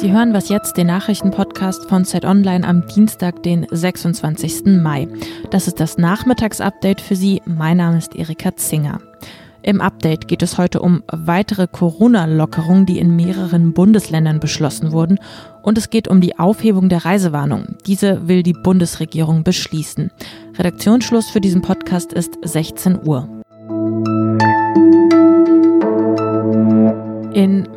[0.00, 4.64] Sie hören was jetzt, den Nachrichtenpodcast von Zeit Online am Dienstag, den 26.
[4.82, 5.08] Mai.
[5.50, 7.42] Das ist das Nachmittagsupdate für Sie.
[7.44, 8.98] Mein Name ist Erika Zinger.
[9.62, 15.18] Im Update geht es heute um weitere Corona-Lockerungen, die in mehreren Bundesländern beschlossen wurden.
[15.62, 17.76] Und es geht um die Aufhebung der Reisewarnung.
[17.86, 20.10] Diese will die Bundesregierung beschließen.
[20.58, 23.39] Redaktionsschluss für diesen Podcast ist 16 Uhr.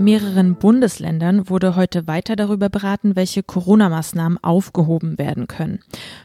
[0.03, 5.79] Mehreren Bundesländern wurde heute weiter darüber beraten, welche Corona-Maßnahmen aufgehoben werden können.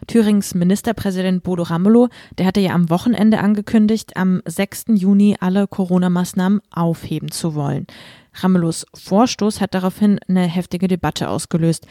[0.07, 4.87] Thürings Ministerpräsident Bodo Ramelow, der hatte ja am Wochenende angekündigt, am 6.
[4.95, 7.87] Juni alle Corona-Maßnahmen aufheben zu wollen.
[8.35, 11.87] Ramelows Vorstoß hat daraufhin eine heftige Debatte ausgelöst.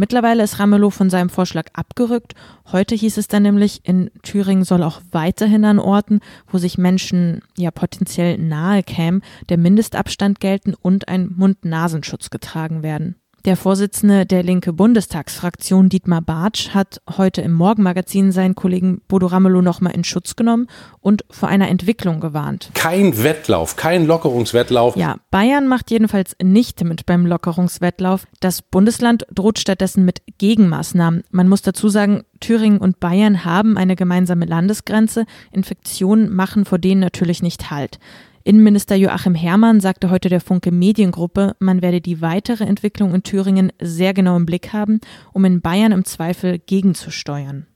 [0.00, 2.36] Mittlerweile ist Ramelow von seinem Vorschlag abgerückt.
[2.70, 7.40] Heute hieß es dann nämlich, in Thüringen soll auch weiterhin an Orten, wo sich Menschen
[7.56, 13.16] ja potenziell nahe kämen, der Mindestabstand gelten und ein Mund-Nasenschutz getragen werden.
[13.48, 19.62] Der Vorsitzende der linke Bundestagsfraktion Dietmar Bartsch hat heute im Morgenmagazin seinen Kollegen Bodo Ramelow
[19.62, 20.66] nochmal in Schutz genommen
[21.00, 22.70] und vor einer Entwicklung gewarnt.
[22.74, 24.96] Kein Wettlauf, kein Lockerungswettlauf.
[24.96, 28.26] Ja, Bayern macht jedenfalls nicht mit beim Lockerungswettlauf.
[28.40, 31.24] Das Bundesland droht stattdessen mit Gegenmaßnahmen.
[31.30, 35.24] Man muss dazu sagen, Thüringen und Bayern haben eine gemeinsame Landesgrenze.
[35.52, 37.98] Infektionen machen vor denen natürlich nicht Halt.
[38.44, 43.72] Innenminister Joachim Herrmann sagte heute der Funke Mediengruppe, man werde die weitere Entwicklung in Thüringen
[43.80, 45.00] sehr genau im Blick haben,
[45.32, 47.66] um in Bayern im Zweifel gegenzusteuern.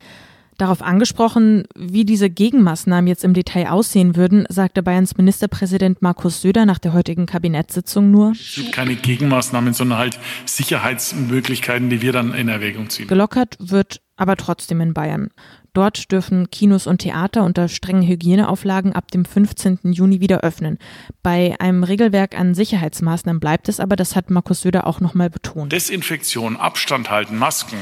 [0.58, 6.66] Darauf angesprochen, wie diese Gegenmaßnahmen jetzt im Detail aussehen würden, sagte Bayerns Ministerpräsident Markus Söder
[6.66, 8.32] nach der heutigen Kabinettssitzung nur.
[8.32, 13.08] Es gibt keine Gegenmaßnahmen, sondern halt Sicherheitsmöglichkeiten, die wir dann in Erwägung ziehen.
[13.08, 15.30] Gelockert wird aber trotzdem in Bayern.
[15.74, 19.78] Dort dürfen Kinos und Theater unter strengen Hygieneauflagen ab dem 15.
[19.84, 20.78] Juni wieder öffnen.
[21.22, 25.72] Bei einem Regelwerk an Sicherheitsmaßnahmen bleibt es aber, das hat Markus Söder auch nochmal betont.
[25.72, 27.78] Desinfektion, Abstand halten, Masken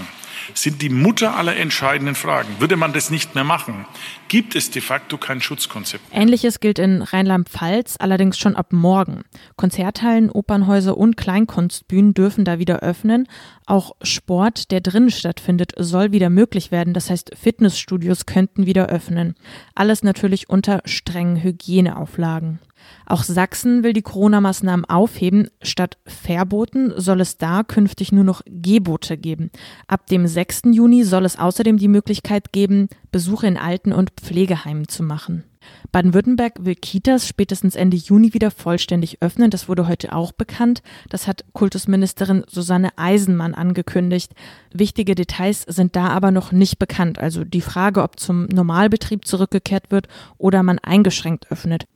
[0.54, 2.48] sind die Mutter aller entscheidenden Fragen.
[2.58, 3.86] Würde man das nicht mehr machen,
[4.28, 6.04] gibt es de facto kein Schutzkonzept.
[6.12, 9.22] Ähnliches gilt in Rheinland-Pfalz, allerdings schon ab morgen.
[9.56, 13.28] Konzerthallen, Opernhäuser und Kleinkunstbühnen dürfen da wieder öffnen.
[13.66, 16.94] Auch Sport, der drinnen stattfindet, soll wieder möglich werden.
[16.94, 19.34] Das heißt, Fitnessstudios könnten wieder öffnen.
[19.74, 22.58] Alles natürlich unter strengen Hygieneauflagen.
[23.06, 25.50] Auch Sachsen will die Corona-Maßnahmen aufheben.
[25.62, 29.50] Statt Verboten soll es da künftig nur noch Gebote geben.
[29.86, 30.62] Ab dem 6.
[30.72, 35.44] Juni soll es außerdem die Möglichkeit geben, Besuche in Alten- und Pflegeheimen zu machen.
[35.92, 39.50] Baden-Württemberg will Kitas spätestens Ende Juni wieder vollständig öffnen.
[39.50, 40.82] Das wurde heute auch bekannt.
[41.08, 44.32] Das hat Kultusministerin Susanne Eisenmann angekündigt.
[44.72, 47.18] Wichtige Details sind da aber noch nicht bekannt.
[47.18, 50.08] Also die Frage, ob zum Normalbetrieb zurückgekehrt wird
[50.38, 51.86] oder man eingeschränkt öffnet.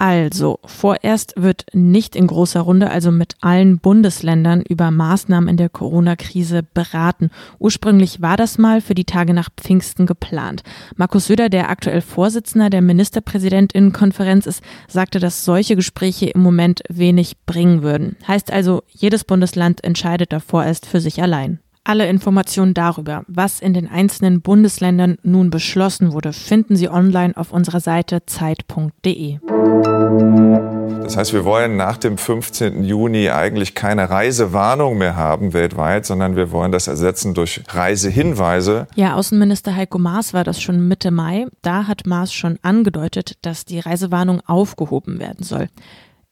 [0.00, 5.68] Also, vorerst wird nicht in großer Runde, also mit allen Bundesländern, über Maßnahmen in der
[5.68, 7.28] Corona-Krise beraten.
[7.58, 10.62] Ursprünglich war das mal für die Tage nach Pfingsten geplant.
[10.96, 17.36] Markus Söder, der aktuell Vorsitzender der Ministerpräsidentinnenkonferenz ist, sagte, dass solche Gespräche im Moment wenig
[17.44, 18.16] bringen würden.
[18.26, 21.60] Heißt also, jedes Bundesland entscheidet da vorerst für sich allein.
[21.82, 27.52] Alle Informationen darüber, was in den einzelnen Bundesländern nun beschlossen wurde, finden Sie online auf
[27.52, 29.38] unserer Seite zeit.de.
[31.02, 32.84] Das heißt, wir wollen nach dem 15.
[32.84, 38.86] Juni eigentlich keine Reisewarnung mehr haben weltweit, sondern wir wollen das ersetzen durch Reisehinweise.
[38.94, 41.46] Ja, Außenminister Heiko Maas war das schon Mitte Mai.
[41.62, 45.68] Da hat Maas schon angedeutet, dass die Reisewarnung aufgehoben werden soll.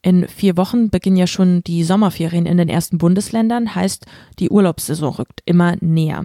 [0.02, 4.06] In vier Wochen beginnen ja schon die Sommerferien in den ersten Bundesländern, heißt,
[4.38, 6.24] die Urlaubssaison rückt immer näher.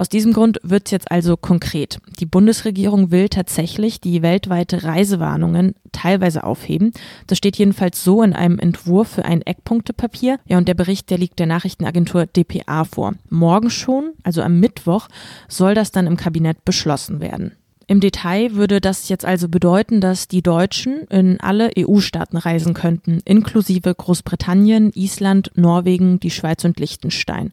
[0.00, 1.98] Aus diesem Grund wird es jetzt also konkret.
[2.20, 6.92] Die Bundesregierung will tatsächlich die weltweite Reisewarnungen teilweise aufheben.
[7.26, 10.38] Das steht jedenfalls so in einem Entwurf für ein Eckpunktepapier.
[10.46, 13.14] Ja, und der Bericht, der liegt der Nachrichtenagentur dpa vor.
[13.28, 15.08] Morgen schon, also am Mittwoch,
[15.48, 17.56] soll das dann im Kabinett beschlossen werden.
[17.90, 23.20] Im Detail würde das jetzt also bedeuten, dass die Deutschen in alle EU-Staaten reisen könnten,
[23.24, 27.50] inklusive Großbritannien, Island, Norwegen, die Schweiz und Liechtenstein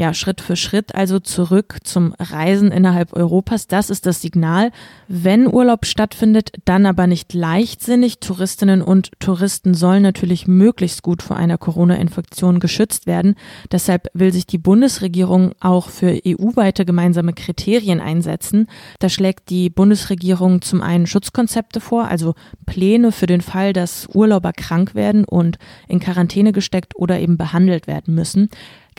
[0.00, 3.66] ja, Schritt für Schritt also zurück zum Reisen innerhalb Europas.
[3.66, 4.72] Das ist das Signal.
[5.08, 8.18] Wenn Urlaub stattfindet, dann aber nicht leichtsinnig.
[8.18, 13.34] Touristinnen und Touristen sollen natürlich möglichst gut vor einer Corona-Infektion geschützt werden.
[13.70, 18.68] Deshalb will sich die Bundesregierung auch für EU-weite gemeinsame Kriterien einsetzen.
[19.00, 24.54] Da schlägt die Bundesregierung zum einen Schutzkonzepte vor, also Pläne für den Fall, dass Urlauber
[24.54, 25.58] krank werden und
[25.88, 28.48] in Quarantäne gesteckt oder eben behandelt werden müssen.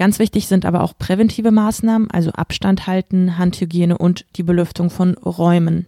[0.01, 5.15] Ganz wichtig sind aber auch präventive Maßnahmen, also Abstand halten, Handhygiene und die Belüftung von
[5.15, 5.85] Räumen.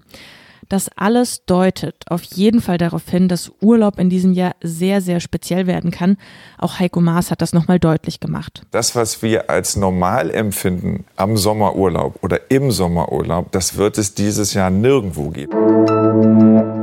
[0.70, 5.20] Das alles deutet auf jeden Fall darauf hin, dass Urlaub in diesem Jahr sehr, sehr
[5.20, 6.18] speziell werden kann.
[6.60, 8.62] Auch Heiko Maas hat das nochmal deutlich gemacht.
[8.70, 14.54] Das, was wir als normal empfinden am Sommerurlaub oder im Sommerurlaub, das wird es dieses
[14.54, 16.83] Jahr nirgendwo geben.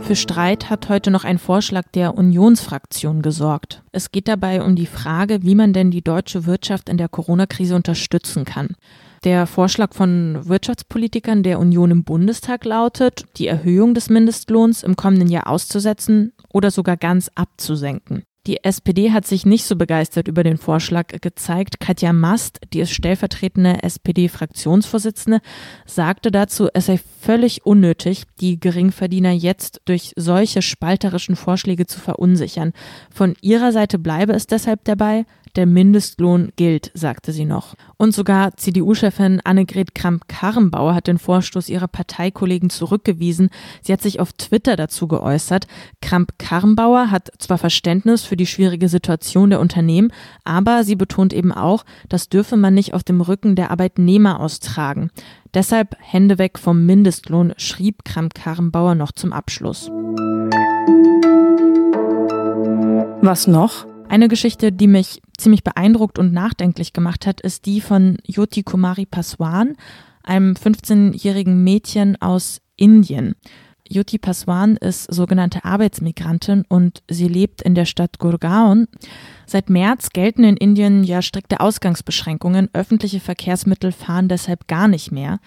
[0.00, 3.82] Für Streit hat heute noch ein Vorschlag der Unionsfraktion gesorgt.
[3.92, 7.74] Es geht dabei um die Frage, wie man denn die deutsche Wirtschaft in der Corona-Krise
[7.74, 8.76] unterstützen kann.
[9.24, 15.28] Der Vorschlag von Wirtschaftspolitikern der Union im Bundestag lautet, die Erhöhung des Mindestlohns im kommenden
[15.28, 18.22] Jahr auszusetzen oder sogar ganz abzusenken.
[18.46, 21.80] Die SPD hat sich nicht so begeistert über den Vorschlag gezeigt.
[21.80, 25.40] Katja Mast, die ist stellvertretende SPD-Fraktionsvorsitzende,
[25.84, 32.72] sagte dazu, es sei völlig unnötig, die Geringverdiener jetzt durch solche spalterischen Vorschläge zu verunsichern.
[33.10, 35.26] Von ihrer Seite bleibe es deshalb dabei,
[35.56, 37.74] der Mindestlohn gilt, sagte sie noch.
[37.96, 43.50] Und sogar CDU-Chefin Annegret Kramp-Karrenbauer hat den Vorstoß ihrer Parteikollegen zurückgewiesen.
[43.82, 45.66] Sie hat sich auf Twitter dazu geäußert.
[46.02, 50.12] Kramp-Karrenbauer hat zwar Verständnis für die schwierige Situation der Unternehmen,
[50.44, 55.10] aber sie betont eben auch, das dürfe man nicht auf dem Rücken der Arbeitnehmer austragen.
[55.54, 59.90] Deshalb Hände weg vom Mindestlohn, schrieb Kramp-Karrenbauer noch zum Abschluss.
[63.22, 63.86] Was noch?
[64.08, 69.04] Eine Geschichte, die mich ziemlich beeindruckt und nachdenklich gemacht hat, ist die von Yoti Kumari
[69.04, 69.76] Paswan,
[70.22, 73.34] einem 15-jährigen Mädchen aus Indien.
[73.88, 78.88] Yoti Paswan ist sogenannte Arbeitsmigrantin und sie lebt in der Stadt Gurgaon.
[79.46, 82.68] Seit März gelten in Indien ja strikte Ausgangsbeschränkungen.
[82.72, 85.38] Öffentliche Verkehrsmittel fahren deshalb gar nicht mehr.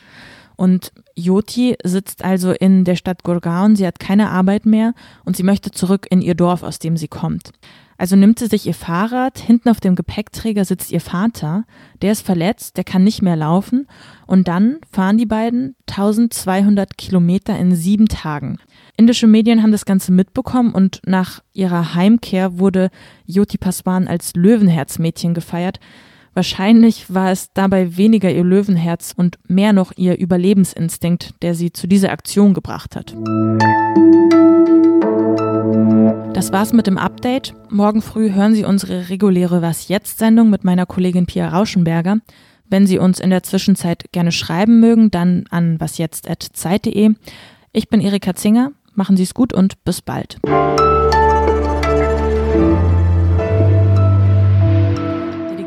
[0.59, 3.77] Und Yoti sitzt also in der Stadt Gurgaon.
[3.77, 7.07] Sie hat keine Arbeit mehr und sie möchte zurück in ihr Dorf, aus dem sie
[7.07, 7.53] kommt.
[7.97, 11.63] Also nimmt sie sich ihr Fahrrad, hinten auf dem Gepäckträger sitzt ihr Vater,
[12.01, 13.87] der ist verletzt, der kann nicht mehr laufen
[14.27, 18.59] und dann fahren die beiden 1200 Kilometer in sieben Tagen.
[18.97, 22.89] Indische Medien haben das Ganze mitbekommen und nach ihrer Heimkehr wurde
[23.25, 25.79] Jyoti Paswan als Löwenherzmädchen gefeiert.
[26.33, 31.87] Wahrscheinlich war es dabei weniger ihr Löwenherz und mehr noch ihr Überlebensinstinkt, der sie zu
[31.87, 33.15] dieser Aktion gebracht hat.
[36.33, 37.53] Das war's mit dem Update.
[37.69, 42.19] Morgen früh hören Sie unsere reguläre Was jetzt Sendung mit meiner Kollegin Pia Rauschenberger.
[42.69, 47.15] Wenn Sie uns in der Zwischenzeit gerne schreiben mögen, dann an wasjetzt@zeit.de.
[47.73, 48.71] Ich bin Erika Zinger.
[48.93, 50.39] Machen Sie es gut und bis bald.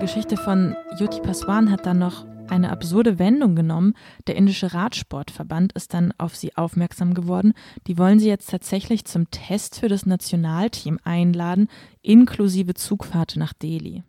[0.02, 3.94] Die Geschichte von Yuti Paswan hat dann noch eine absurde Wendung genommen.
[4.26, 7.52] Der indische Radsportverband ist dann auf sie aufmerksam geworden.
[7.86, 11.68] Die wollen sie jetzt tatsächlich zum Test für das Nationalteam einladen,
[12.02, 14.02] inklusive Zugfahrt nach Delhi.